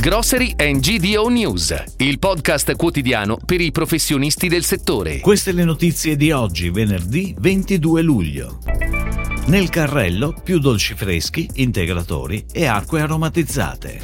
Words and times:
Grocery 0.00 0.54
and 0.56 0.78
GDO 0.78 1.26
News, 1.28 1.74
il 1.96 2.20
podcast 2.20 2.76
quotidiano 2.76 3.36
per 3.44 3.60
i 3.60 3.72
professionisti 3.72 4.46
del 4.46 4.62
settore. 4.62 5.18
Queste 5.18 5.50
le 5.50 5.64
notizie 5.64 6.14
di 6.14 6.30
oggi, 6.30 6.70
venerdì 6.70 7.34
22 7.36 8.02
luglio. 8.02 8.60
Nel 9.46 9.68
carrello 9.70 10.40
più 10.40 10.60
dolci 10.60 10.94
freschi, 10.94 11.50
integratori 11.54 12.46
e 12.52 12.66
acque 12.66 13.00
aromatizzate. 13.00 14.00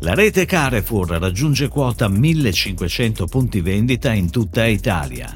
La 0.00 0.14
rete 0.14 0.46
Carrefour 0.46 1.10
raggiunge 1.10 1.68
quota 1.68 2.08
1500 2.08 3.26
punti 3.26 3.60
vendita 3.60 4.12
in 4.12 4.32
tutta 4.32 4.66
Italia. 4.66 5.32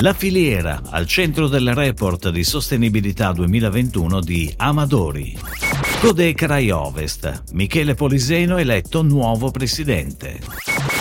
La 0.00 0.14
filiera 0.14 0.80
al 0.88 1.06
centro 1.06 1.48
del 1.48 1.74
report 1.74 2.30
di 2.30 2.42
sostenibilità 2.42 3.32
2021 3.32 4.20
di 4.20 4.50
Amadori. 4.56 5.38
Codecrai 6.06 6.70
Ovest. 6.70 7.42
Michele 7.54 7.96
Poliseno 7.96 8.58
eletto 8.58 9.02
nuovo 9.02 9.50
presidente. 9.50 10.38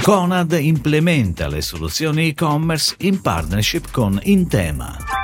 Conad 0.00 0.56
implementa 0.58 1.48
le 1.48 1.60
soluzioni 1.60 2.28
e-commerce 2.28 2.94
in 3.00 3.20
partnership 3.20 3.90
con 3.90 4.18
Intema. 4.22 5.15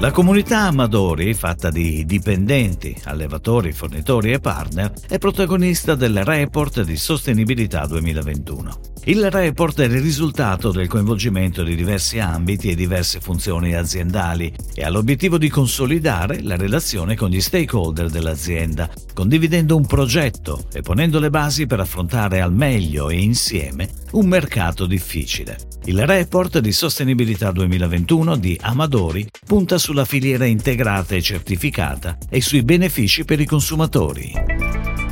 La 0.00 0.10
comunità 0.10 0.60
Amadori, 0.66 1.32
fatta 1.32 1.70
di 1.70 2.04
dipendenti, 2.04 2.94
allevatori, 3.04 3.72
fornitori 3.72 4.32
e 4.32 4.38
partner, 4.38 4.92
è 5.08 5.16
protagonista 5.18 5.94
del 5.94 6.22
report 6.24 6.82
di 6.82 6.96
sostenibilità 6.96 7.86
2021. 7.86 8.87
Il 9.08 9.30
report 9.30 9.80
è 9.80 9.84
il 9.84 10.02
risultato 10.02 10.70
del 10.70 10.86
coinvolgimento 10.86 11.62
di 11.62 11.74
diversi 11.74 12.18
ambiti 12.18 12.68
e 12.68 12.74
diverse 12.74 13.20
funzioni 13.20 13.74
aziendali 13.74 14.52
e 14.74 14.84
ha 14.84 14.90
l'obiettivo 14.90 15.38
di 15.38 15.48
consolidare 15.48 16.42
la 16.42 16.56
relazione 16.56 17.16
con 17.16 17.30
gli 17.30 17.40
stakeholder 17.40 18.10
dell'azienda, 18.10 18.90
condividendo 19.14 19.76
un 19.76 19.86
progetto 19.86 20.66
e 20.74 20.82
ponendo 20.82 21.20
le 21.20 21.30
basi 21.30 21.66
per 21.66 21.80
affrontare 21.80 22.42
al 22.42 22.52
meglio 22.52 23.08
e 23.08 23.18
insieme 23.18 23.88
un 24.12 24.26
mercato 24.26 24.84
difficile. 24.84 25.56
Il 25.86 26.06
report 26.06 26.58
di 26.58 26.72
sostenibilità 26.72 27.50
2021 27.50 28.36
di 28.36 28.58
Amadori 28.60 29.26
punta 29.46 29.78
sulla 29.78 30.04
filiera 30.04 30.44
integrata 30.44 31.14
e 31.14 31.22
certificata 31.22 32.18
e 32.28 32.42
sui 32.42 32.62
benefici 32.62 33.24
per 33.24 33.40
i 33.40 33.46
consumatori. 33.46 34.67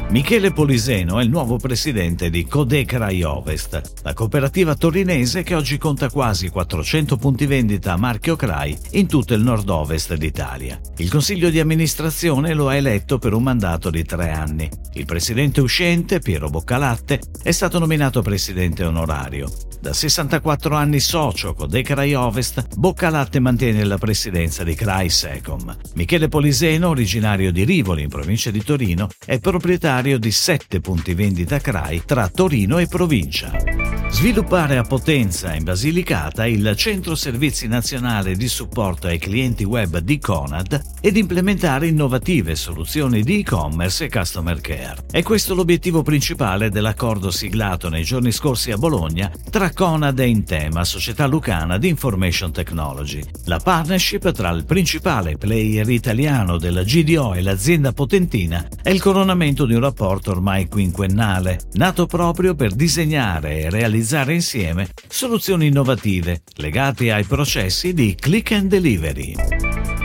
Michele 0.08 0.52
Poliseno 0.52 1.18
è 1.18 1.24
il 1.24 1.30
nuovo 1.30 1.56
presidente 1.56 2.30
di 2.30 2.46
Codecrai 2.46 3.24
Ovest, 3.24 4.02
la 4.04 4.14
cooperativa 4.14 4.76
torinese 4.76 5.42
che 5.42 5.56
oggi 5.56 5.78
conta 5.78 6.08
quasi 6.10 6.48
400 6.48 7.16
punti 7.16 7.44
vendita 7.44 7.92
a 7.92 7.96
marchio 7.96 8.36
CRAI 8.36 8.78
in 8.92 9.08
tutto 9.08 9.34
il 9.34 9.42
nord-ovest 9.42 10.14
d'Italia. 10.14 10.80
Il 10.98 11.10
consiglio 11.10 11.50
di 11.50 11.58
amministrazione 11.58 12.54
lo 12.54 12.68
ha 12.68 12.76
eletto 12.76 13.18
per 13.18 13.32
un 13.32 13.42
mandato 13.42 13.90
di 13.90 14.04
tre 14.04 14.30
anni. 14.30 14.70
Il 14.92 15.06
presidente 15.06 15.60
uscente, 15.60 16.20
Piero 16.20 16.50
Boccalatte, 16.50 17.20
è 17.42 17.50
stato 17.50 17.80
nominato 17.80 18.22
presidente 18.22 18.84
onorario. 18.84 19.50
Da 19.80 19.92
64 19.92 20.74
anni 20.74 21.00
socio 21.00 21.52
con 21.52 21.68
Decrai 21.68 22.14
Ovest, 22.14 22.76
Boccalatte 22.76 23.40
mantiene 23.40 23.84
la 23.84 23.98
presidenza 23.98 24.64
di 24.64 24.74
Crai 24.74 25.10
Secom. 25.10 25.76
Michele 25.94 26.28
Poliseno, 26.28 26.88
originario 26.88 27.52
di 27.52 27.64
Rivoli 27.64 28.02
in 28.02 28.08
provincia 28.08 28.50
di 28.50 28.62
Torino, 28.62 29.08
è 29.24 29.38
proprietario 29.38 29.94
di 30.18 30.30
7 30.30 30.80
punti 30.80 31.14
vendita 31.14 31.58
Crai 31.58 32.02
tra 32.04 32.28
Torino 32.28 32.78
e 32.78 32.86
provincia. 32.86 33.85
Sviluppare 34.08 34.78
a 34.78 34.82
Potenza 34.82 35.54
in 35.54 35.64
Basilicata 35.64 36.46
il 36.46 36.74
Centro 36.76 37.14
Servizi 37.14 37.66
Nazionale 37.66 38.34
di 38.34 38.48
Supporto 38.48 39.08
ai 39.08 39.18
clienti 39.18 39.64
web 39.64 39.98
di 39.98 40.18
Conad 40.18 40.80
ed 41.00 41.16
implementare 41.16 41.88
innovative 41.88 42.54
soluzioni 42.54 43.22
di 43.22 43.40
e-commerce 43.40 44.04
e 44.04 44.08
customer 44.08 44.60
care. 44.60 45.04
È 45.10 45.22
questo 45.22 45.54
l'obiettivo 45.54 46.02
principale 46.02 46.70
dell'accordo 46.70 47.30
siglato 47.30 47.90
nei 47.90 48.04
giorni 48.04 48.32
scorsi 48.32 48.70
a 48.70 48.78
Bologna 48.78 49.30
tra 49.50 49.70
Conad 49.72 50.18
e 50.18 50.28
Intema, 50.28 50.84
società 50.84 51.26
lucana 51.26 51.76
di 51.76 51.88
Information 51.88 52.52
Technology. 52.52 53.22
La 53.44 53.58
partnership 53.58 54.30
tra 54.30 54.50
il 54.50 54.64
principale 54.64 55.36
player 55.36 55.88
italiano 55.90 56.56
della 56.56 56.84
GDO 56.84 57.34
e 57.34 57.42
l'azienda 57.42 57.92
potentina 57.92 58.66
è 58.82 58.90
il 58.90 59.02
coronamento 59.02 59.66
di 59.66 59.74
un 59.74 59.80
rapporto 59.80 60.30
ormai 60.30 60.68
quinquennale, 60.68 61.60
nato 61.72 62.06
proprio 62.06 62.54
per 62.54 62.72
disegnare 62.72 63.60
e 63.60 63.70
realizzare 63.70 63.95
realizzare 63.96 64.34
insieme 64.34 64.88
soluzioni 65.08 65.68
innovative 65.68 66.42
legate 66.56 67.12
ai 67.12 67.24
processi 67.24 67.94
di 67.94 68.14
click 68.14 68.52
and 68.52 68.68
delivery. 68.68 69.34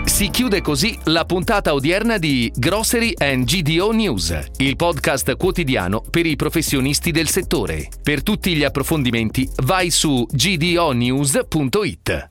Si 0.05 0.29
chiude 0.29 0.61
così 0.61 0.97
la 1.05 1.25
puntata 1.25 1.73
odierna 1.73 2.17
di 2.17 2.51
Grocery 2.55 3.13
and 3.17 3.43
GDO 3.43 3.91
News, 3.91 4.39
il 4.57 4.75
podcast 4.77 5.35
quotidiano 5.35 6.01
per 6.01 6.25
i 6.25 6.35
professionisti 6.35 7.11
del 7.11 7.27
settore. 7.27 7.89
Per 8.01 8.23
tutti 8.23 8.55
gli 8.55 8.63
approfondimenti 8.63 9.49
vai 9.57 9.89
su 9.89 10.25
gdonews.it. 10.29 12.29